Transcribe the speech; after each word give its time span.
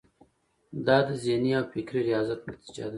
دا 0.87 0.97
د 1.07 1.09
ذهني 1.23 1.51
او 1.59 1.63
فکري 1.73 2.01
ریاضت 2.09 2.39
نتیجه 2.49 2.83
ده. 2.87 2.89